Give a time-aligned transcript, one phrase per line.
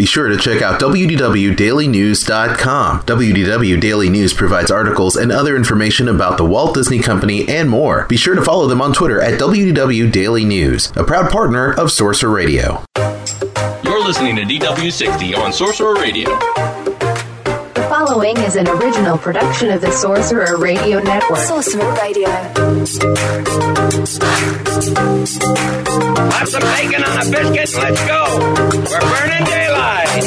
[0.00, 3.02] Be sure to check out WDWDailyNews.com.
[3.02, 8.06] WDW Daily News provides articles and other information about the Walt Disney Company and more.
[8.06, 11.92] Be sure to follow them on Twitter at WDW Daily News, a proud partner of
[11.92, 12.82] Sorcerer Radio.
[13.84, 16.89] You're listening to DW60 on Sorcerer Radio.
[18.10, 21.38] The following is an original production of the Sorcerer Radio Network.
[21.38, 22.28] Sorcerer Radio.
[26.32, 27.72] Have some bacon on a biscuit.
[27.78, 28.24] Let's go.
[28.90, 30.26] We're burning daylight.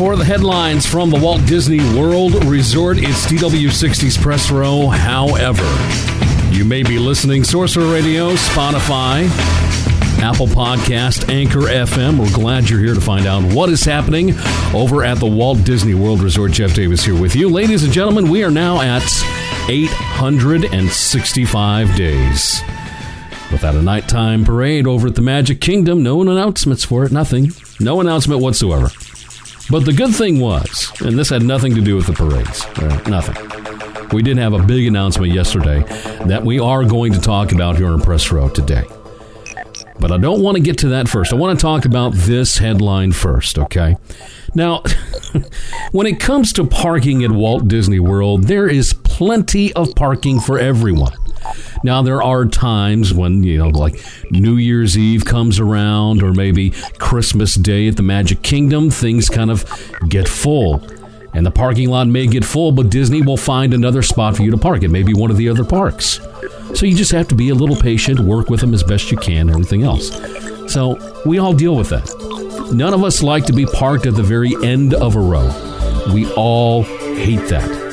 [0.00, 2.96] for the headlines from the Walt Disney World Resort.
[2.96, 4.86] It's DW60's Press Row.
[4.86, 5.62] However,
[6.50, 9.28] you may be listening Sorcerer Radio, Spotify,
[10.22, 12.18] Apple Podcast, Anchor FM.
[12.18, 14.32] We're glad you're here to find out what is happening
[14.72, 16.52] over at the Walt Disney World Resort.
[16.52, 17.50] Jeff Davis here with you.
[17.50, 19.02] Ladies and gentlemen, we are now at
[19.68, 22.62] 865 days.
[23.52, 27.52] Without a nighttime parade over at the Magic Kingdom, no announcements for it, nothing.
[27.78, 28.88] No announcement whatsoever.
[29.70, 33.08] But the good thing was, and this had nothing to do with the parades, uh,
[33.08, 34.08] nothing.
[34.12, 35.84] We did have a big announcement yesterday
[36.26, 38.82] that we are going to talk about here on Press Row today.
[40.00, 41.32] But I don't want to get to that first.
[41.32, 43.96] I want to talk about this headline first, okay?
[44.54, 44.82] Now,
[45.92, 50.58] when it comes to parking at Walt Disney World, there is plenty of parking for
[50.58, 51.12] everyone.
[51.82, 56.70] Now, there are times when, you know, like New Year's Eve comes around or maybe
[56.98, 59.64] Christmas Day at the Magic Kingdom, things kind of
[60.08, 60.82] get full.
[61.32, 64.50] And the parking lot may get full, but Disney will find another spot for you
[64.50, 64.82] to park.
[64.82, 66.18] It may be one of the other parks.
[66.74, 69.16] So you just have to be a little patient, work with them as best you
[69.16, 70.10] can, everything else.
[70.72, 72.70] So we all deal with that.
[72.72, 75.48] None of us like to be parked at the very end of a row.
[76.12, 77.89] We all hate that.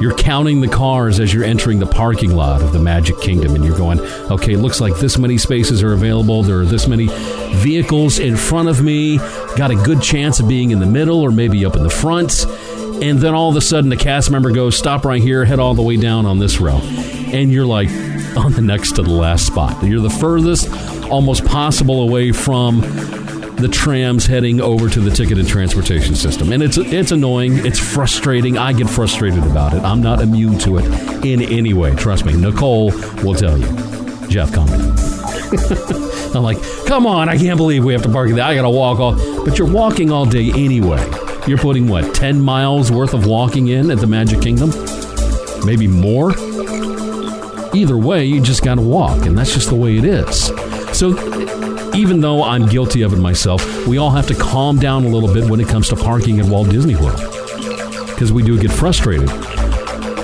[0.00, 3.64] You're counting the cars as you're entering the parking lot of the Magic Kingdom, and
[3.64, 3.98] you're going,
[4.30, 6.44] okay, looks like this many spaces are available.
[6.44, 7.08] There are this many
[7.56, 9.18] vehicles in front of me.
[9.56, 12.44] Got a good chance of being in the middle or maybe up in the front.
[13.02, 15.74] And then all of a sudden, the cast member goes, stop right here, head all
[15.74, 16.78] the way down on this row.
[16.78, 17.88] And you're like
[18.36, 19.84] on the next to the last spot.
[19.84, 20.68] You're the furthest
[21.10, 22.82] almost possible away from
[23.60, 26.52] the trams heading over to the ticket and transportation system.
[26.52, 28.56] And it's it's annoying, it's frustrating.
[28.56, 29.82] I get frustrated about it.
[29.82, 30.84] I'm not immune to it
[31.24, 31.94] in any way.
[31.96, 32.34] Trust me.
[32.34, 32.90] Nicole
[33.22, 33.66] will tell you.
[34.28, 34.68] Jeff, down.
[36.34, 38.44] I'm like, come on, I can't believe we have to park there.
[38.44, 39.14] I gotta walk all
[39.44, 41.02] but you're walking all day anyway.
[41.46, 44.70] You're putting what, 10 miles worth of walking in at the Magic Kingdom?
[45.64, 46.32] Maybe more?
[47.74, 50.46] Either way, you just gotta walk, and that's just the way it is.
[50.92, 51.12] So
[51.98, 55.34] even though I'm guilty of it myself, we all have to calm down a little
[55.34, 57.20] bit when it comes to parking at Walt Disney World.
[58.06, 59.26] Because we do get frustrated.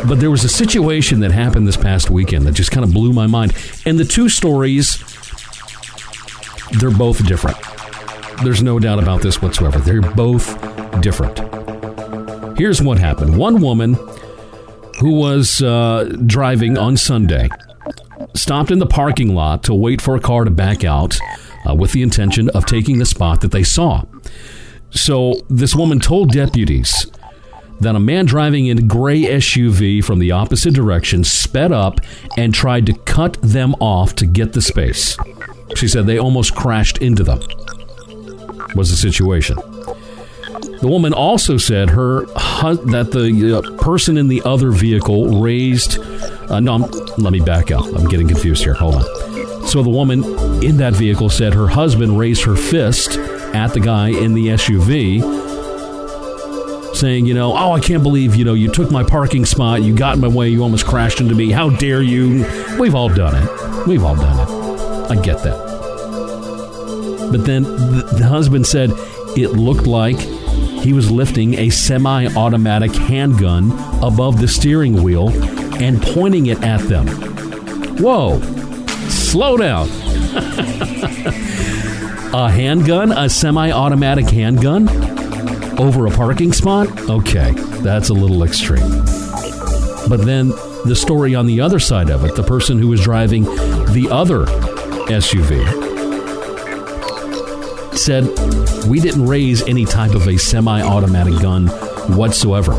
[0.06, 3.12] But there was a situation that happened this past weekend that just kind of blew
[3.12, 3.54] my mind.
[3.86, 4.98] And the two stories,
[6.78, 7.56] they're both different.
[8.44, 9.80] There's no doubt about this whatsoever.
[9.80, 10.56] They're both
[11.00, 11.40] different.
[12.56, 13.94] Here's what happened one woman
[15.00, 17.48] who was uh, driving on Sunday
[18.34, 21.18] stopped in the parking lot to wait for a car to back out
[21.68, 24.02] uh, with the intention of taking the spot that they saw.
[24.90, 27.06] So this woman told deputies
[27.80, 32.00] that a man driving in a gray SUV from the opposite direction sped up
[32.36, 35.16] and tried to cut them off to get the space.
[35.74, 37.40] She said they almost crashed into them.
[38.76, 39.56] Was the situation.
[40.80, 45.98] The woman also said her that the uh, person in the other vehicle raised.
[46.50, 47.84] Uh, no, I'm- let me back up.
[47.86, 48.74] I'm getting confused here.
[48.74, 49.33] Hold on.
[49.66, 50.22] So the woman
[50.62, 53.18] in that vehicle said her husband raised her fist
[53.54, 55.22] at the guy in the SUV
[56.94, 59.94] saying, you know, oh, I can't believe, you know, you took my parking spot, you
[59.94, 61.50] got in my way, you almost crashed into me.
[61.50, 62.46] How dare you?
[62.78, 63.86] We've all done it.
[63.86, 65.10] We've all done it.
[65.10, 65.74] I get that.
[67.30, 68.90] But then the, husband said
[69.36, 73.72] it looked like he was lifting a semi automatic handgun
[74.02, 75.30] above the steering wheel
[75.82, 77.08] and pointing it at them.
[77.98, 78.38] Whoa,
[79.34, 79.88] slow down.
[82.32, 84.88] a handgun, a semi automatic handgun
[85.76, 86.86] over a parking spot?
[87.10, 87.50] Okay,
[87.82, 88.88] that's a little extreme.
[90.08, 90.50] But then
[90.84, 94.44] the story on the other side of it, the person who was driving the other
[95.06, 95.66] SUV
[97.96, 98.28] said,
[98.86, 101.66] We didn't raise any type of a semi automatic gun
[102.16, 102.74] whatsoever.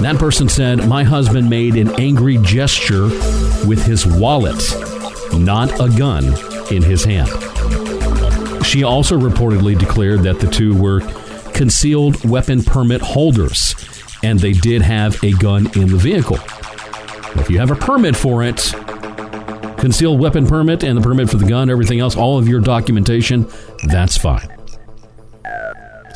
[0.00, 3.08] That person said, My husband made an angry gesture
[3.66, 4.56] with his wallet,
[5.34, 6.24] not a gun
[6.72, 7.28] in his hand.
[8.64, 11.00] She also reportedly declared that the two were
[11.52, 13.74] concealed weapon permit holders
[14.22, 16.38] and they did have a gun in the vehicle.
[17.40, 18.72] If you have a permit for it,
[19.78, 23.46] concealed weapon permit and the permit for the gun, everything else, all of your documentation,
[23.86, 24.57] that's fine.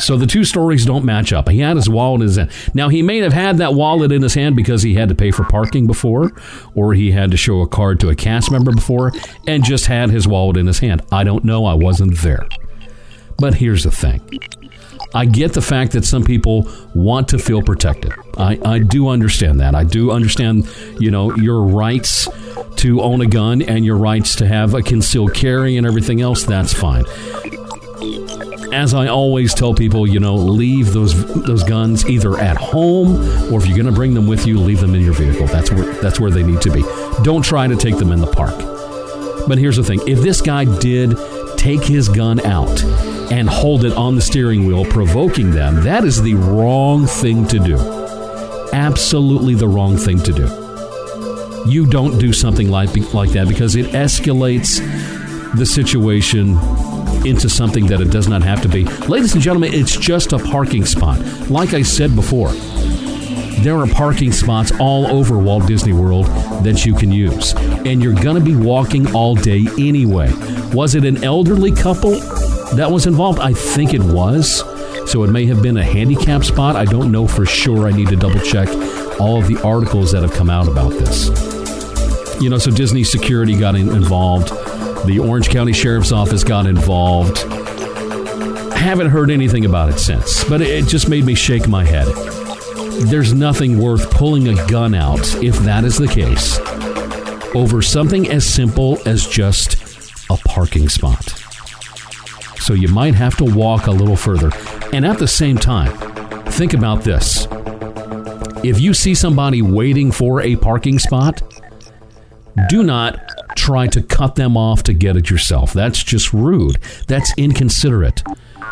[0.03, 1.49] So the two stories don't match up.
[1.49, 2.51] He had his wallet in his hand.
[2.75, 5.31] Now, he may have had that wallet in his hand because he had to pay
[5.31, 6.33] for parking before,
[6.75, 9.13] or he had to show a card to a cast member before,
[9.47, 11.03] and just had his wallet in his hand.
[11.13, 11.65] I don't know.
[11.67, 12.49] I wasn't there.
[13.39, 14.21] But here's the thing
[15.15, 18.13] I get the fact that some people want to feel protected.
[18.37, 19.77] I, I do understand that.
[19.77, 20.69] I do understand,
[20.99, 22.29] you know, your rights
[22.77, 26.45] to own a gun and your rights to have a concealed carry and everything else.
[26.45, 27.05] That's fine.
[28.73, 31.15] As I always tell people, you know, leave those
[31.45, 33.17] those guns either at home
[33.53, 35.47] or if you're going to bring them with you, leave them in your vehicle.
[35.47, 36.83] That's where that's where they need to be.
[37.23, 38.55] Don't try to take them in the park.
[39.47, 41.17] But here's the thing: if this guy did
[41.59, 42.83] take his gun out
[43.31, 47.59] and hold it on the steering wheel, provoking them, that is the wrong thing to
[47.59, 47.77] do.
[48.73, 50.49] Absolutely the wrong thing to do.
[51.71, 54.81] You don't do something like, like that because it escalates
[55.57, 56.57] the situation
[57.27, 58.85] into something that it does not have to be.
[59.07, 61.19] Ladies and gentlemen, it's just a parking spot.
[61.49, 62.53] Like I said before,
[63.63, 66.27] there are parking spots all over Walt Disney World
[66.65, 67.55] that you can use.
[67.55, 70.33] And you're going to be walking all day anyway.
[70.73, 72.19] Was it an elderly couple
[72.77, 73.39] that was involved?
[73.39, 74.65] I think it was.
[75.11, 76.75] So it may have been a handicap spot.
[76.75, 77.87] I don't know for sure.
[77.87, 78.69] I need to double check
[79.21, 81.29] all of the articles that have come out about this.
[82.41, 84.51] You know, so Disney security got in- involved.
[85.05, 87.39] The Orange County Sheriff's Office got involved.
[88.73, 92.07] Haven't heard anything about it since, but it just made me shake my head.
[93.07, 96.59] There's nothing worth pulling a gun out, if that is the case,
[97.55, 99.77] over something as simple as just
[100.31, 101.25] a parking spot.
[102.59, 104.53] So you might have to walk a little further.
[104.93, 105.91] And at the same time,
[106.53, 107.49] think about this.
[108.63, 111.43] If you see somebody waiting for a parking spot,
[112.69, 113.32] do not
[113.63, 115.73] try to cut them off to get it yourself.
[115.73, 116.79] That's just rude.
[117.07, 118.21] That's inconsiderate.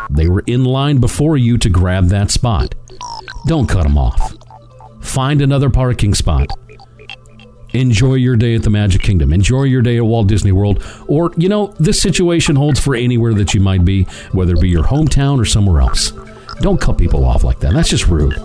[0.09, 2.75] They were in line before you to grab that spot.
[3.47, 4.35] Don't cut them off.
[5.01, 6.47] Find another parking spot.
[7.73, 9.31] Enjoy your day at the Magic Kingdom.
[9.31, 10.83] Enjoy your day at Walt Disney World.
[11.07, 14.03] Or, you know, this situation holds for anywhere that you might be,
[14.33, 16.11] whether it be your hometown or somewhere else.
[16.59, 17.73] Don't cut people off like that.
[17.73, 18.35] That's just rude.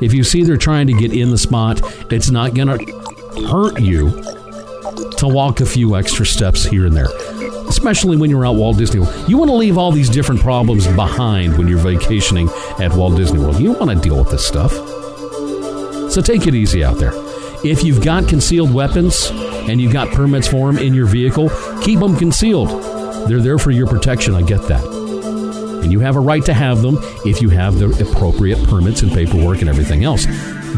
[0.00, 3.80] If you see they're trying to get in the spot, it's not going to hurt
[3.82, 4.37] you
[5.18, 7.08] to walk a few extra steps here and there,
[7.68, 9.28] especially when you're out Walt Disney World.
[9.28, 13.38] You want to leave all these different problems behind when you're vacationing at Walt Disney
[13.38, 13.60] World.
[13.60, 14.72] You want to deal with this stuff.
[16.12, 17.12] So take it easy out there.
[17.64, 21.50] If you've got concealed weapons and you've got permits for them in your vehicle,
[21.82, 22.68] keep them concealed.
[23.28, 24.34] They're there for your protection.
[24.34, 24.84] I get that.
[25.82, 29.12] And you have a right to have them if you have the appropriate permits and
[29.12, 30.26] paperwork and everything else.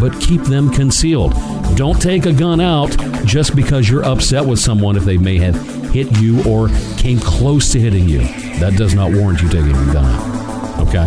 [0.00, 1.35] But keep them concealed.
[1.76, 2.90] Don't take a gun out
[3.25, 5.54] just because you're upset with someone if they may have
[5.92, 8.21] hit you or came close to hitting you.
[8.59, 10.88] That does not warrant you taking a gun out.
[10.88, 11.07] Okay?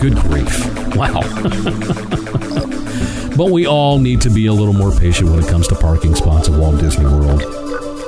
[0.00, 0.74] Good grief.
[0.88, 1.20] Wow.
[3.36, 6.16] but we all need to be a little more patient when it comes to parking
[6.16, 7.42] spots at Walt Disney World.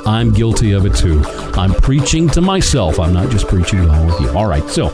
[0.06, 1.22] I'm guilty of it too.
[1.54, 2.98] I'm preaching to myself.
[2.98, 4.30] I'm not just preaching along with you.
[4.30, 4.86] All right, so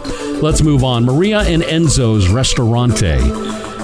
[0.43, 1.05] let's move on.
[1.05, 3.19] Maria and Enzo's Ristorante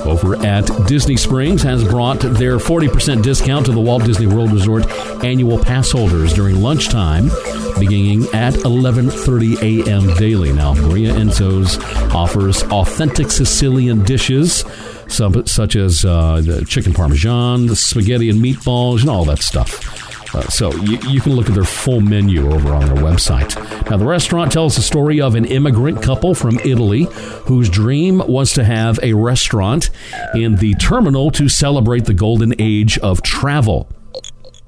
[0.04, 4.86] over at Disney Springs has brought their 40% discount to the Walt Disney World Resort
[5.24, 7.30] annual pass holders during lunchtime
[7.78, 10.14] beginning at 11:30 a.m.
[10.18, 10.52] daily.
[10.52, 11.78] Now, Maria Enzo's
[12.14, 14.64] offers authentic Sicilian dishes
[15.08, 20.01] some, such as uh, the chicken parmesan, the spaghetti and meatballs, and all that stuff.
[20.34, 23.54] Uh, so you, you can look at their full menu over on their website.
[23.90, 27.06] Now, the restaurant tells the story of an immigrant couple from Italy
[27.46, 29.90] whose dream was to have a restaurant
[30.34, 33.88] in the terminal to celebrate the golden age of travel.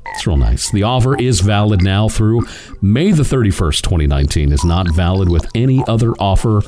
[0.06, 0.70] It's real nice.
[0.70, 2.46] The offer is valid now through
[2.80, 4.52] May the 31st, 2019.
[4.52, 6.62] Is not valid with any other offer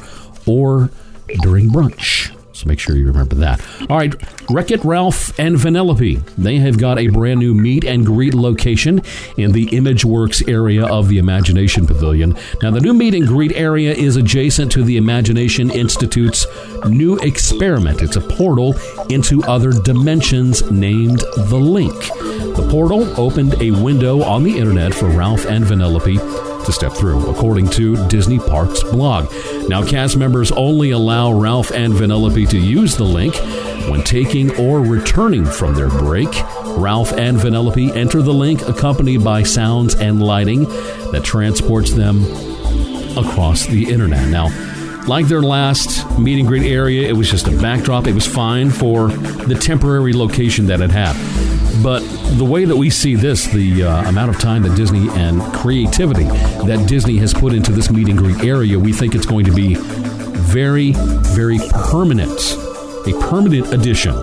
[0.47, 0.91] or
[1.43, 2.36] during brunch.
[2.57, 3.61] So make sure you remember that.
[3.91, 4.15] All right,
[4.51, 6.25] Wreck It Ralph and Vanellope.
[6.39, 9.03] They have got a brand new meet and greet location
[9.37, 12.35] in the ImageWorks area of the Imagination Pavilion.
[12.63, 16.47] Now, the new meet and greet area is adjacent to the Imagination Institute's
[16.87, 18.01] new experiment.
[18.01, 18.75] It's a portal
[19.11, 21.93] into other dimensions named The Link.
[22.57, 27.29] The portal opened a window on the internet for Ralph and Vanellope to step through,
[27.31, 29.33] according to Disney Parks blog.
[29.69, 33.35] Now, cast members only allow Ralph and Vanellope to use the link
[33.89, 36.29] when taking or returning from their break.
[36.77, 40.65] Ralph and Vanellope enter the link accompanied by sounds and lighting
[41.13, 42.23] that transports them
[43.17, 44.29] across the internet.
[44.29, 44.49] Now,
[45.07, 48.07] like their last meet and greet area, it was just a backdrop.
[48.07, 51.15] It was fine for the temporary location that it had.
[51.83, 52.01] But
[52.37, 56.25] the way that we see this, the uh, amount of time that Disney and creativity
[56.25, 59.53] that Disney has put into this meet and greet area, we think it's going to
[59.53, 62.57] be very, very permanent.
[63.07, 64.15] A permanent addition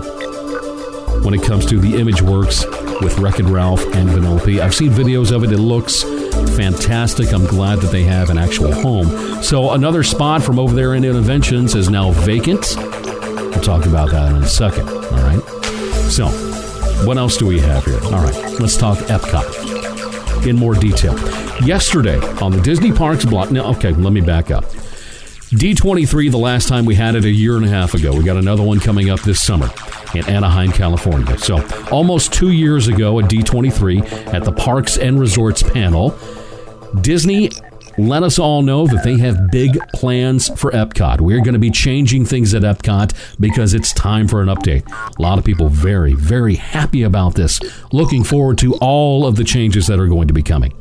[1.22, 2.66] when it comes to the image works
[3.00, 4.60] with Wreck It Ralph and Vanellope.
[4.60, 5.52] I've seen videos of it.
[5.52, 6.02] It looks
[6.56, 7.32] fantastic.
[7.32, 9.42] I'm glad that they have an actual home.
[9.42, 12.76] So another spot from over there in Innoventions is now vacant.
[12.76, 14.88] We'll talk about that in a second.
[14.88, 15.42] All right.
[16.10, 16.28] So,
[17.06, 18.00] what else do we have here?
[18.04, 21.14] All right, let's talk Epcot in more detail.
[21.64, 23.50] Yesterday on the Disney Parks blog.
[23.50, 24.64] Now, okay, let me back up.
[25.54, 28.12] D23, the last time we had it a year and a half ago.
[28.12, 29.70] We got another one coming up this summer
[30.14, 31.38] in Anaheim, California.
[31.38, 36.18] So, almost two years ago at D23 at the Parks and Resorts panel,
[37.00, 37.50] Disney
[37.98, 41.20] let us all know that they have big plans for Epcot.
[41.20, 44.90] We're going to be changing things at Epcot because it's time for an update.
[45.18, 47.60] A lot of people very, very happy about this.
[47.92, 50.72] Looking forward to all of the changes that are going to be coming.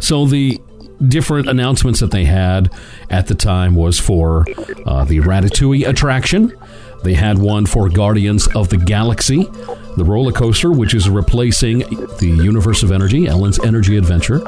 [0.00, 0.60] So the
[1.08, 2.72] different announcements that they had
[3.10, 4.44] at the time was for
[4.86, 6.56] uh, the Ratatouille attraction.
[7.02, 9.48] They had one for Guardians of the Galaxy,
[9.96, 14.42] the roller coaster, which is replacing the Universe of Energy, Ellen's Energy Adventure.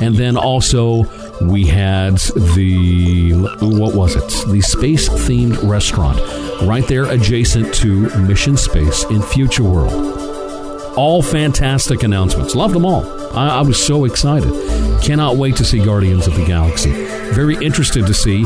[0.00, 1.04] And then also
[1.40, 4.50] we had the, what was it?
[4.50, 6.18] The space themed restaurant
[6.62, 10.94] right there adjacent to Mission Space in Future World.
[10.96, 12.54] All fantastic announcements.
[12.54, 13.04] Loved them all.
[13.36, 14.50] I, I, was so excited.
[15.02, 16.90] Cannot wait to see Guardians of the Galaxy.
[17.34, 18.44] Very interested to see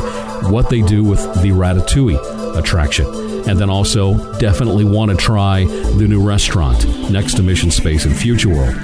[0.49, 3.20] what they do with the Ratatouille attraction.
[3.47, 8.13] And then also definitely want to try the new restaurant next to Mission Space in
[8.13, 8.75] Future World.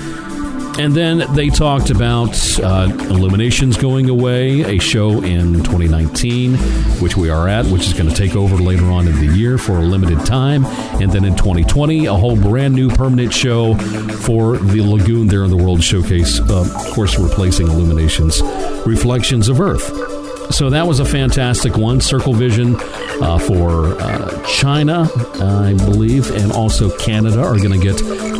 [0.79, 6.53] And then they talked about uh, Illuminations going away, a show in 2019,
[7.01, 9.57] which we are at, which is going to take over later on in the year
[9.57, 10.65] for a limited time.
[11.01, 15.49] And then in 2020, a whole brand new permanent show for the lagoon there in
[15.49, 18.43] the World Showcase, uh, of course, replacing Illuminations
[18.85, 20.16] Reflections of Earth.
[20.49, 22.01] So that was a fantastic one.
[22.01, 22.75] Circle Vision
[23.21, 27.97] uh, for uh, China, I believe, and also Canada are going to get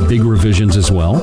[0.07, 1.21] big revisions as well.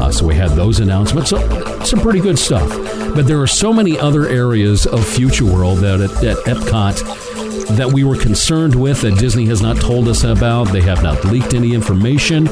[0.00, 1.30] Uh, so we had those announcements.
[1.30, 2.68] So some pretty good stuff.
[3.14, 7.92] But there are so many other areas of Future World that at, at Epcot that
[7.92, 10.64] we were concerned with that Disney has not told us about.
[10.64, 12.48] They have not leaked any information.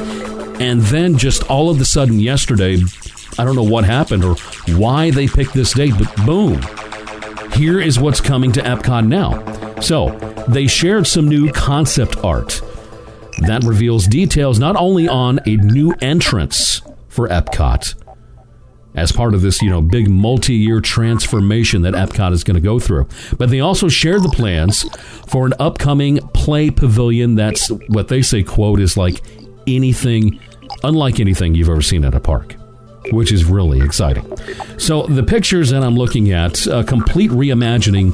[0.61, 2.79] And then just all of a sudden yesterday,
[3.37, 4.35] I don't know what happened or
[4.69, 6.61] why they picked this date, but boom,
[7.55, 9.79] here is what's coming to Epcot now.
[9.79, 10.09] So
[10.47, 12.61] they shared some new concept art
[13.39, 17.95] that reveals details not only on a new entrance for Epcot
[18.95, 22.79] as part of this, you know, big multi-year transformation that Epcot is going to go
[22.79, 23.07] through.
[23.37, 24.83] But they also shared the plans
[25.27, 29.21] for an upcoming play pavilion that's what they say quote is like
[29.65, 30.39] anything
[30.83, 32.55] unlike anything you've ever seen at a park.
[33.11, 34.25] Which is really exciting.
[34.77, 38.13] So, the pictures that I'm looking at, a complete reimagining,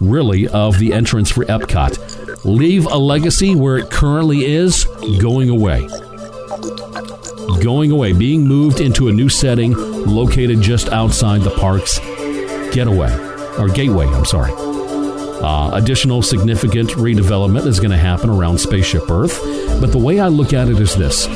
[0.00, 2.44] really, of the entrance for Epcot.
[2.44, 4.84] Leave a legacy where it currently is,
[5.20, 5.88] going away
[7.64, 11.98] going away, being moved into a new setting located just outside the park's
[12.74, 13.10] getaway
[13.58, 14.06] or gateway.
[14.06, 14.52] I'm sorry.
[14.52, 19.40] Uh, additional significant redevelopment is going to happen around Spaceship Earth,
[19.80, 21.26] but the way I look at it is this: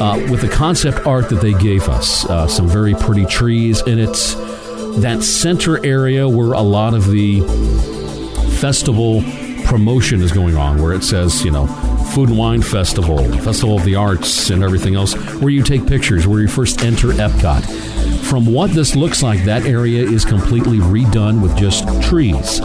[0.00, 4.00] uh, with the concept art that they gave us, uh, some very pretty trees, and
[4.00, 4.34] it's
[5.00, 7.40] that center area where a lot of the
[8.60, 9.22] festival
[9.64, 11.66] promotion is going on, where it says, you know,
[12.14, 16.26] Food and Wine Festival, Festival of the Arts, and everything else, where you take pictures,
[16.26, 17.64] where you first enter Epcot.
[18.24, 22.60] From what this looks like, that area is completely redone with just trees.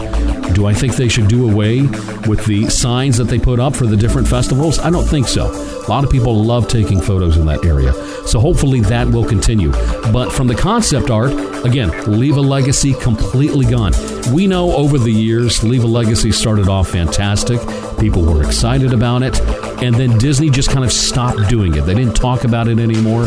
[0.54, 1.82] Do I think they should do away
[2.26, 4.78] with the signs that they put up for the different festivals?
[4.78, 5.46] I don't think so.
[5.46, 7.92] A lot of people love taking photos in that area.
[8.26, 9.70] So hopefully that will continue.
[10.12, 11.32] But from the concept art,
[11.64, 13.92] again, Leave a Legacy completely gone.
[14.32, 17.60] We know over the years, Leave a Legacy started off fantastic.
[17.98, 19.40] People were excited about it.
[19.82, 21.82] And then Disney just kind of stopped doing it.
[21.82, 23.24] They didn't talk about it anymore,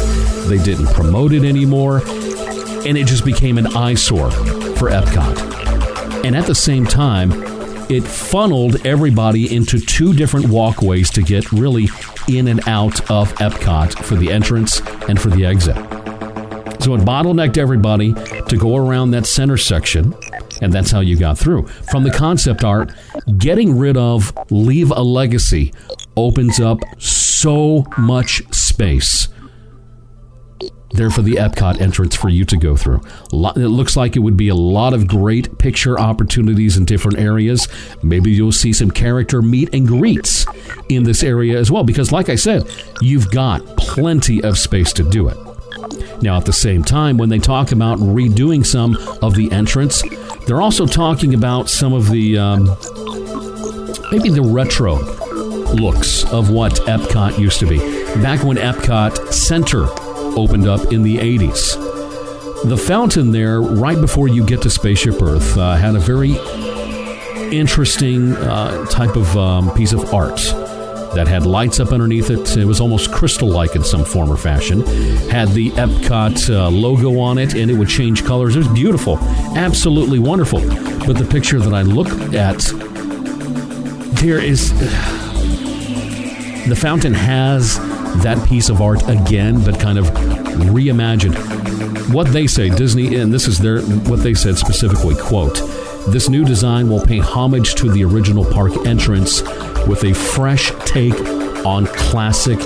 [0.47, 2.01] they didn't promote it anymore.
[2.85, 5.52] And it just became an eyesore for Epcot.
[6.23, 7.31] And at the same time,
[7.89, 11.87] it funneled everybody into two different walkways to get really
[12.29, 15.75] in and out of Epcot for the entrance and for the exit.
[16.81, 20.15] So it bottlenecked everybody to go around that center section,
[20.61, 21.67] and that's how you got through.
[21.67, 22.91] From the concept art,
[23.37, 25.73] getting rid of Leave a Legacy
[26.15, 29.27] opens up so much space
[30.93, 33.01] there for the Epcot entrance for you to go through.
[33.31, 37.67] It looks like it would be a lot of great picture opportunities in different areas.
[38.01, 40.45] Maybe you'll see some character meet and greets
[40.89, 42.69] in this area as well, because, like I said,
[43.01, 45.37] you've got plenty of space to do it.
[46.21, 50.03] Now, at the same time, when they talk about redoing some of the entrance,
[50.45, 52.65] they're also talking about some of the um,
[54.11, 54.95] maybe the retro
[55.73, 57.79] looks of what Epcot used to be.
[58.21, 59.87] Back when Epcot Center
[60.35, 62.69] opened up in the 80s.
[62.69, 66.37] The fountain there, right before you get to Spaceship Earth, uh, had a very
[67.51, 70.37] interesting uh, type of um, piece of art
[71.13, 72.57] that had lights up underneath it.
[72.57, 74.81] It was almost crystal like in some form or fashion.
[75.29, 78.55] Had the Epcot uh, logo on it, and it would change colors.
[78.55, 79.17] It was beautiful,
[79.55, 80.59] absolutely wonderful.
[80.59, 82.59] But the picture that I look at,
[84.21, 84.73] there is.
[86.63, 87.77] The fountain has
[88.21, 91.35] that piece of art again, but kind of reimagined.
[92.13, 95.55] What they say, Disney, and this is their what they said specifically, quote,
[96.07, 99.41] this new design will pay homage to the original park entrance
[99.87, 101.15] with a fresh take
[101.65, 102.59] on classic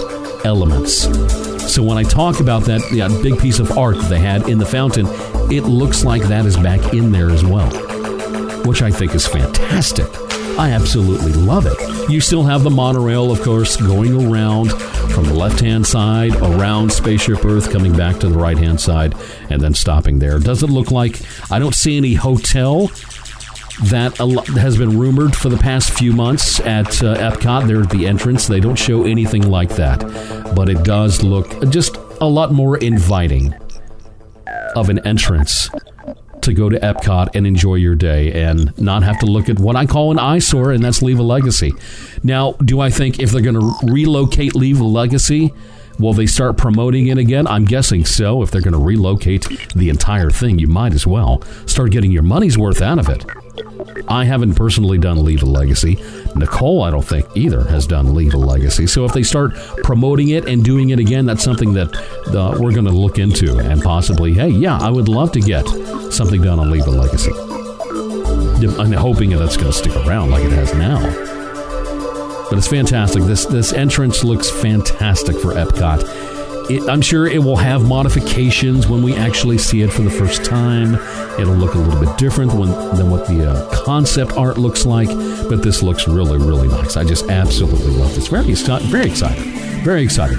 [0.43, 1.03] elements.
[1.71, 4.65] So when I talk about that yeah, big piece of art they had in the
[4.65, 5.05] fountain,
[5.51, 7.69] it looks like that is back in there as well,
[8.63, 10.26] which I think is fantastic.
[10.57, 12.09] I absolutely love it.
[12.09, 14.71] You still have the monorail, of course, going around
[15.11, 19.15] from the left hand side around Spaceship Earth, coming back to the right hand side,
[19.49, 20.39] and then stopping there.
[20.39, 22.91] Does it look like I don't see any hotel?
[23.91, 27.67] That has been rumored for the past few months at uh, Epcot.
[27.67, 28.47] They're at the entrance.
[28.47, 29.99] They don't show anything like that.
[30.55, 33.53] But it does look just a lot more inviting
[34.75, 35.69] of an entrance
[36.47, 39.75] to go to Epcot and enjoy your day and not have to look at what
[39.75, 41.73] I call an eyesore, and that's Leave a Legacy.
[42.23, 45.53] Now, do I think if they're going to relocate Leave a Legacy,
[45.99, 47.47] will they start promoting it again?
[47.47, 48.41] I'm guessing so.
[48.41, 52.23] If they're going to relocate the entire thing, you might as well start getting your
[52.23, 53.25] money's worth out of it.
[54.07, 55.97] I haven't personally done Leave a Legacy.
[56.35, 58.87] Nicole, I don't think either, has done Leave a Legacy.
[58.87, 61.95] So if they start promoting it and doing it again, that's something that
[62.27, 65.67] uh, we're going to look into and possibly, hey, yeah, I would love to get
[66.11, 67.31] something done on Leave a Legacy.
[68.79, 70.99] I'm hoping that's going to stick around like it has now.
[72.49, 73.23] But it's fantastic.
[73.23, 76.36] This this entrance looks fantastic for Epcot.
[76.69, 80.43] It, I'm sure it will have modifications when we actually see it for the first
[80.43, 80.95] time.
[81.39, 85.07] It'll look a little bit different when, than what the uh, concept art looks like,
[85.07, 86.97] but this looks really, really nice.
[86.97, 88.27] I just absolutely love this.
[88.27, 89.43] Very, very excited.
[89.83, 90.37] Very excited.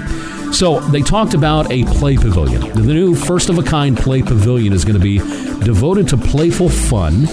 [0.53, 2.61] So they talked about a play pavilion.
[2.73, 5.17] The new first of a kind play pavilion is going to be
[5.63, 7.27] devoted to playful fun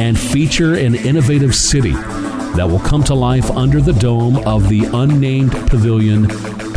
[0.00, 4.84] and feature an innovative city that will come to life under the dome of the
[4.92, 6.26] unnamed pavilion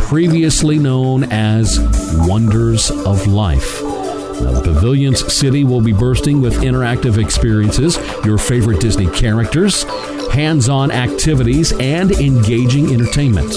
[0.06, 1.80] previously known as
[2.28, 3.82] Wonders of Life.
[3.82, 9.82] Now, the Pavilion's city will be bursting with interactive experiences, your favorite Disney characters,
[10.30, 13.52] hands on activities, and engaging entertainment.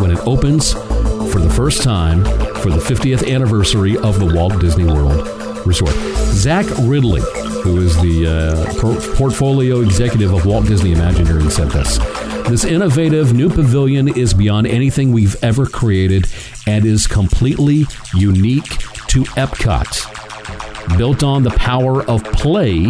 [0.00, 4.86] When it opens for the first time for the 50th anniversary of the Walt Disney
[4.86, 5.24] World
[5.64, 5.94] Resort,
[6.34, 7.22] Zach Riddley,
[7.62, 12.00] who is the uh, portfolio executive of Walt Disney Imagineering, said this.
[12.48, 16.26] This innovative new pavilion is beyond anything we've ever created
[16.66, 17.84] and is completely
[18.14, 18.64] unique
[19.08, 20.96] to Epcot.
[20.96, 22.86] Built on the power of play,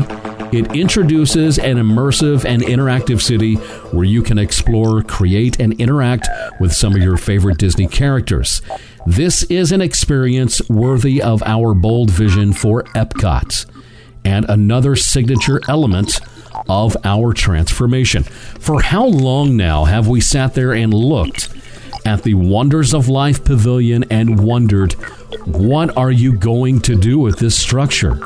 [0.53, 3.57] it introduces an immersive and interactive city
[3.91, 6.29] where you can explore, create, and interact
[6.61, 8.63] with some of your favorite Disney characters.
[9.07, 13.67] This is an experience worthy of our bold vision for Epcot
[14.25, 16.21] and another signature element
[16.69, 18.25] of our transformation.
[18.25, 21.49] For how long now have we sat there and looked
[22.05, 24.93] at the Wonders of Life Pavilion and wondered,
[25.45, 28.17] what are you going to do with this structure?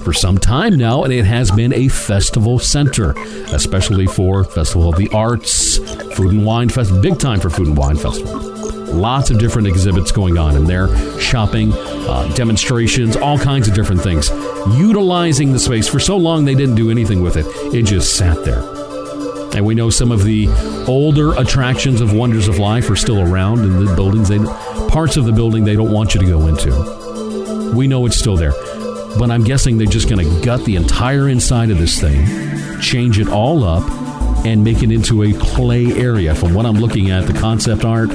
[0.00, 3.14] For some time now, and it has been a festival center,
[3.54, 5.78] especially for Festival of the Arts,
[6.14, 8.53] Food and Wine Festival, big time for Food and Wine Festival.
[8.94, 14.00] Lots of different exhibits going on in there, shopping, uh, demonstrations, all kinds of different
[14.02, 14.30] things.
[14.78, 15.88] Utilizing the space.
[15.88, 18.62] For so long, they didn't do anything with it, it just sat there.
[19.54, 20.48] And we know some of the
[20.88, 24.28] older attractions of Wonders of Life are still around in the buildings.
[24.28, 24.38] They,
[24.88, 27.72] parts of the building they don't want you to go into.
[27.74, 28.52] We know it's still there.
[29.18, 33.20] But I'm guessing they're just going to gut the entire inside of this thing, change
[33.20, 33.88] it all up,
[34.44, 36.34] and make it into a play area.
[36.34, 38.10] From what I'm looking at, the concept art,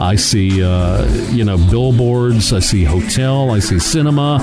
[0.00, 4.38] I see, uh, you know, billboards, I see hotel, I see cinema,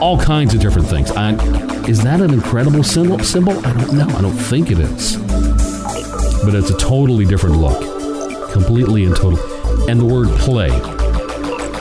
[0.00, 1.10] all kinds of different things.
[1.10, 1.32] I,
[1.86, 3.18] is that an incredible symbol?
[3.20, 3.58] Symbol?
[3.66, 4.08] I don't know.
[4.08, 5.16] I don't think it is.
[6.44, 9.38] But it's a totally different look, completely and total.
[9.90, 10.70] And the word play,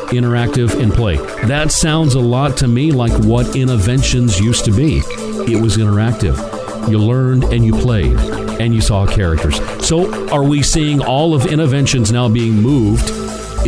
[0.09, 1.17] interactive and play.
[1.47, 5.01] That sounds a lot to me like what Innoventions used to be.
[5.49, 6.56] It was interactive.
[6.87, 8.17] You learned and you played
[8.59, 9.59] and you saw characters.
[9.85, 13.09] So, are we seeing all of Innoventions now being moved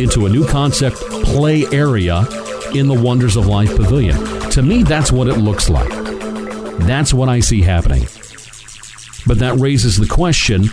[0.00, 2.26] into a new concept play area
[2.74, 4.18] in the Wonders of Life Pavilion?
[4.50, 5.90] To me, that's what it looks like.
[6.80, 8.02] That's what I see happening.
[9.26, 10.64] But that raises the question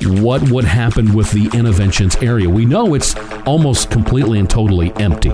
[0.00, 2.48] what would happen with the Innoventions area?
[2.48, 5.32] We know it's almost completely and totally empty.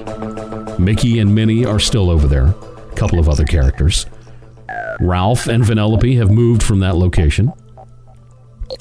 [0.78, 4.06] Mickey and Minnie are still over there, a couple of other characters.
[5.00, 7.52] Ralph and Vanellope have moved from that location.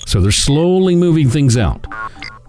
[0.05, 1.85] So they're slowly moving things out.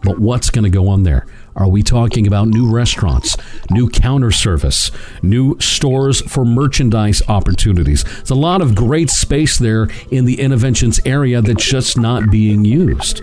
[0.03, 1.27] But what's going to go on there?
[1.57, 3.37] Are we talking about new restaurants,
[3.70, 4.90] new counter service,
[5.22, 8.05] new stores for merchandise opportunities?
[8.05, 12.64] There's a lot of great space there in the Innoventions area that's just not being
[12.64, 13.22] used.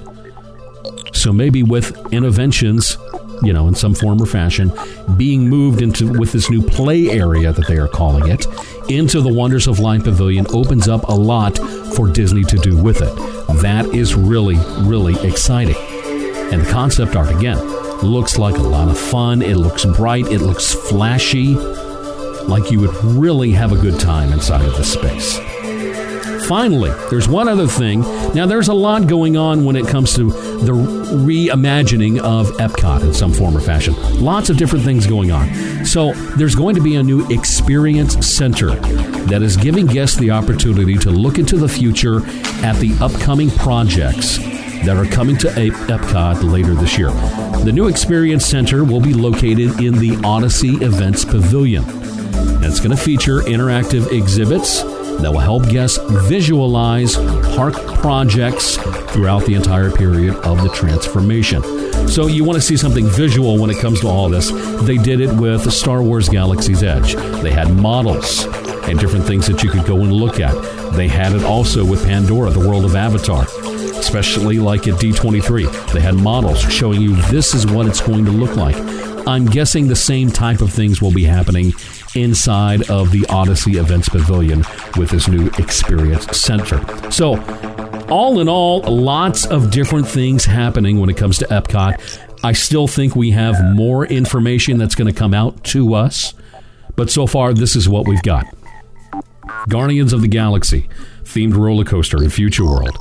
[1.14, 2.98] So maybe with Innoventions,
[3.42, 4.72] you know, in some form or fashion,
[5.18, 8.46] being moved into with this new play area that they are calling it,
[8.90, 11.58] into the Wonders of Life Pavilion opens up a lot
[11.96, 13.16] for Disney to do with it.
[13.62, 15.76] That is really, really exciting.
[16.52, 17.58] And the concept art, again,
[18.02, 19.42] looks like a lot of fun.
[19.42, 20.28] It looks bright.
[20.28, 21.56] It looks flashy.
[21.56, 25.38] Like you would really have a good time inside of this space.
[26.48, 28.02] Finally, there's one other thing.
[28.34, 33.14] Now, there's a lot going on when it comes to the reimagining of Epcot in
[33.14, 33.96] some form or fashion.
[34.22, 35.86] Lots of different things going on.
[35.86, 38.76] So, there's going to be a new experience center
[39.28, 42.18] that is giving guests the opportunity to look into the future
[42.66, 44.38] at the upcoming projects
[44.86, 47.12] that are coming to Epcot later this year.
[47.64, 51.84] The new Experience Center will be located in the Odyssey Events Pavilion.
[52.64, 54.84] It's going to feature interactive exhibits
[55.22, 57.16] that will help guests visualize
[57.56, 58.78] park projects
[59.12, 61.62] throughout the entire period of the transformation.
[62.08, 64.52] So, you want to see something visual when it comes to all this.
[64.86, 67.16] They did it with Star Wars Galaxy's Edge.
[67.42, 68.46] They had models
[68.88, 70.54] and different things that you could go and look at.
[70.94, 73.46] They had it also with Pandora, the world of Avatar
[74.02, 75.94] especially like at D23.
[75.94, 78.76] They had models showing you this is what it's going to look like.
[79.28, 81.72] I'm guessing the same type of things will be happening
[82.16, 84.60] inside of the Odyssey Events Pavilion
[84.98, 86.82] with this new Experience Center.
[87.12, 87.42] So,
[88.10, 92.20] all in all, lots of different things happening when it comes to Epcot.
[92.44, 96.34] I still think we have more information that's going to come out to us,
[96.96, 98.46] but so far, this is what we've got
[99.70, 100.90] Guardians of the Galaxy
[101.24, 102.98] themed roller coaster in Future World.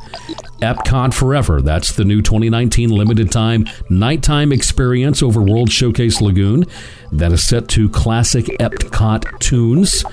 [0.60, 1.60] Epcot Forever.
[1.60, 6.66] That's the new 2019 limited time nighttime experience over World Showcase Lagoon
[7.12, 10.04] that is set to classic Epcot tunes.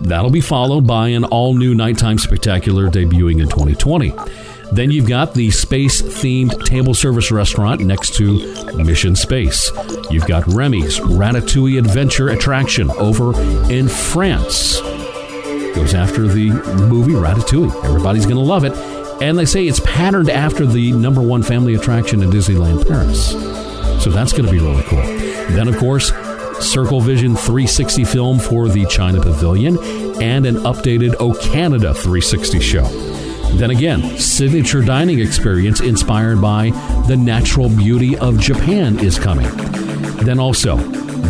[0.00, 4.12] That'll be followed by an all new nighttime spectacular debuting in 2020.
[4.72, 9.70] Then you've got the space themed table service restaurant next to Mission Space.
[10.10, 13.38] You've got Remy's Ratatouille Adventure attraction over
[13.70, 14.80] in France.
[15.74, 16.50] Goes after the
[16.88, 17.84] movie Ratatouille.
[17.84, 18.72] Everybody's going to love it.
[19.20, 23.32] And they say it's patterned after the number one family attraction in Disneyland Paris.
[24.02, 25.02] So that's going to be really cool.
[25.54, 26.12] Then, of course,
[26.60, 29.76] Circle Vision 360 film for the China Pavilion
[30.22, 32.84] and an updated O Canada 360 show.
[33.54, 36.70] Then again, signature dining experience inspired by
[37.06, 39.48] the natural beauty of Japan is coming.
[40.24, 40.76] Then also,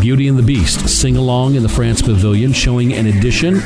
[0.01, 3.61] Beauty and the Beast sing along in the France Pavilion, showing an addition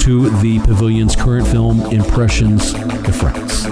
[0.00, 3.62] to the pavilion's current film, Impressions de France.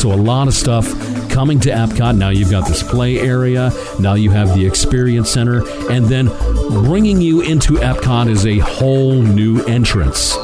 [0.00, 0.86] So, a lot of stuff
[1.30, 2.16] coming to Epcot.
[2.16, 6.26] Now you've got this play area, now you have the Experience Center, and then
[6.84, 10.36] bringing you into Epcot is a whole new entrance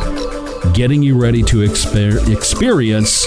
[0.75, 3.27] getting you ready to exper- experience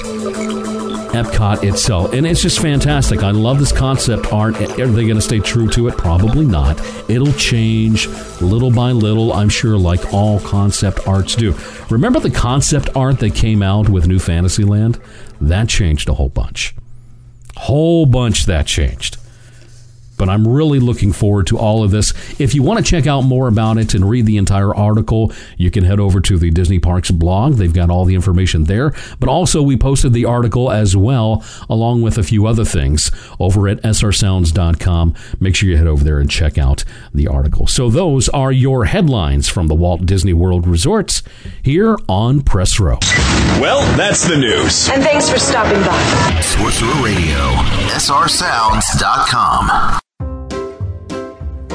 [1.13, 2.13] Epcot itself.
[2.13, 3.23] And it's just fantastic.
[3.23, 4.55] I love this concept art.
[4.61, 5.97] Are they going to stay true to it?
[5.97, 6.79] Probably not.
[7.09, 8.07] It'll change
[8.41, 11.55] little by little, I'm sure, like all concept arts do.
[11.89, 14.99] Remember the concept art that came out with New Fantasyland?
[15.39, 16.75] That changed a whole bunch.
[17.55, 19.17] Whole bunch that changed
[20.23, 22.13] but I'm really looking forward to all of this.
[22.39, 25.69] If you want to check out more about it and read the entire article, you
[25.69, 27.55] can head over to the Disney Parks blog.
[27.55, 28.93] They've got all the information there.
[29.19, 33.67] But also, we posted the article as well, along with a few other things over
[33.67, 35.13] at srsounds.com.
[35.41, 37.67] Make sure you head over there and check out the article.
[37.67, 41.21] So, those are your headlines from the Walt Disney World Resorts
[41.61, 42.99] here on Press Row.
[43.59, 44.87] Well, that's the news.
[44.87, 46.39] And thanks for stopping by.
[46.39, 47.49] Sorcerer Radio,
[47.97, 49.33] srsounds.com.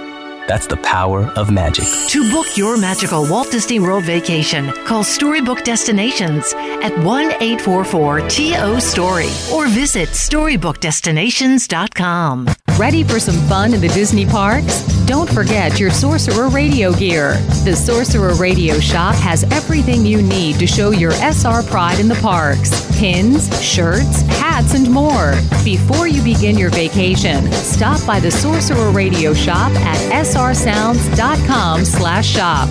[0.48, 1.86] That's the power of magic.
[2.10, 8.80] To book your magical Walt Disney World vacation, call Storybook Destinations at 1 844 TO
[8.80, 12.48] Story or visit StorybookDestinations.com.
[12.78, 14.82] Ready for some fun in the Disney parks?
[15.06, 17.38] Don't forget your Sorcerer Radio gear.
[17.64, 22.16] The Sorcerer Radio shop has everything you need to show your SR pride in the
[22.16, 25.36] parks pins, shirts, hats, and more.
[25.64, 32.70] Before you begin your vacation, stop by the Sorcerer Radio shop at srsounds.com slash shop.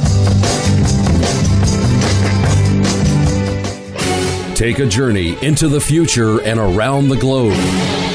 [4.54, 8.13] Take a journey into the future and around the globe.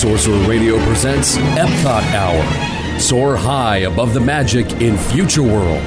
[0.00, 2.98] Sorcerer Radio presents Epcot Hour.
[2.98, 5.84] Soar high above the magic in Future World.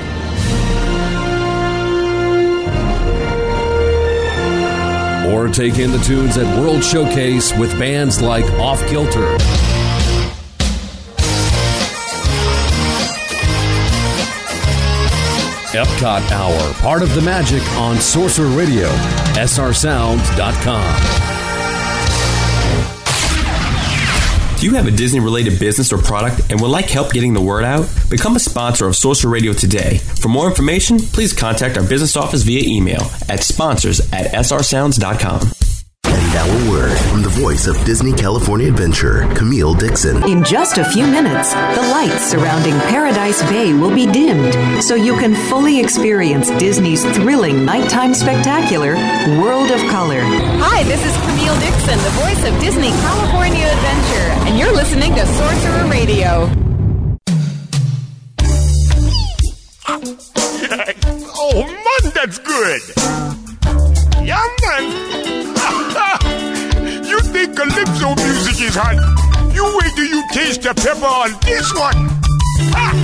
[5.33, 9.35] Or take in the tunes at World Showcase with bands like Off Kilter.
[15.73, 18.89] Epcot Hour, part of the magic on Sorcerer Radio,
[19.33, 21.32] srsounds.com.
[24.63, 27.41] Do you have a Disney related business or product and would like help getting the
[27.41, 27.85] word out?
[28.09, 29.97] Become a sponsor of Sorcerer Radio today.
[30.21, 35.62] For more information, please contact our business office via email at sponsors at srsounds.com.
[36.33, 40.23] And now a word from the voice of Disney California Adventure, Camille Dixon.
[40.27, 45.15] In just a few minutes, the lights surrounding Paradise Bay will be dimmed so you
[45.15, 48.95] can fully experience Disney's thrilling nighttime spectacular,
[49.41, 50.21] World of Color.
[50.23, 55.25] Hi, this is Camille Dixon, the voice of Disney California Adventure, and you're listening to
[55.25, 56.49] Sorcerer Radio.
[61.35, 62.81] oh man, that's good.
[64.25, 66.19] Yeah, man.
[67.13, 68.97] you think calypso music is hot?
[69.53, 72.09] You wait till you taste the pepper on this one.
[72.73, 73.02] Ha!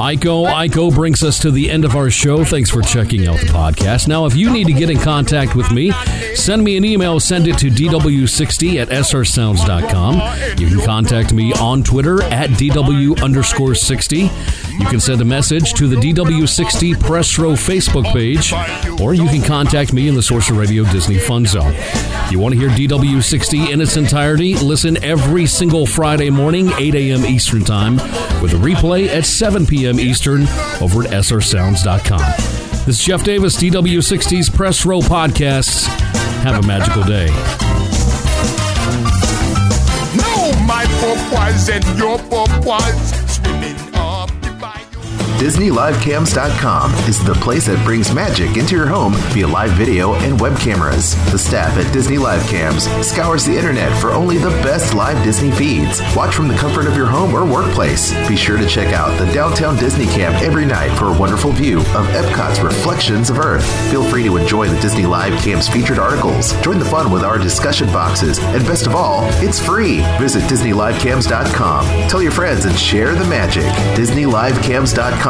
[0.00, 0.46] Ico.
[0.46, 2.42] Ico brings us to the end of our show.
[2.42, 4.08] Thanks for checking out the podcast.
[4.08, 5.92] Now, if you need to get in contact with me,
[6.34, 7.20] send me an email.
[7.20, 10.58] Send it to dw60 at srsounds.com.
[10.58, 14.16] You can contact me on Twitter at dw underscore 60.
[14.80, 18.54] You can send a message to the DW60 Press Row Facebook page,
[19.02, 21.74] or you can contact me in the Sorcerer Radio Disney Fun Zone.
[21.74, 26.94] If you want to hear DW60 in its entirety, listen every single Friday morning, 8
[26.94, 27.26] a.m.
[27.26, 27.96] Eastern Time,
[28.40, 29.89] with a replay at 7 p.m.
[29.98, 30.42] Eastern
[30.80, 32.20] over at srsounds.com.
[32.86, 35.86] This is Jeff Davis, DW60's Press Row Podcasts.
[36.42, 37.28] Have a magical day.
[40.16, 43.29] No, my purpose and your purpose
[45.40, 50.54] DisneyLiveCams.com is the place that brings magic into your home via live video and web
[50.58, 51.14] cameras.
[51.32, 55.50] The staff at Disney Live Cams scours the internet for only the best live Disney
[55.50, 56.02] feeds.
[56.14, 58.12] Watch from the comfort of your home or workplace.
[58.28, 61.78] Be sure to check out the Downtown Disney Cam every night for a wonderful view
[61.78, 63.64] of Epcot's Reflections of Earth.
[63.90, 66.52] Feel free to enjoy the Disney Live Cams featured articles.
[66.60, 70.00] Join the fun with our discussion boxes, and best of all, it's free.
[70.20, 72.08] Visit DisneyLiveCams.com.
[72.10, 73.64] Tell your friends and share the magic.
[73.96, 75.29] DisneyLiveCams.com,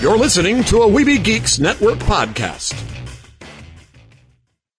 [0.00, 2.72] You're listening to a Weeby Geeks Network podcast.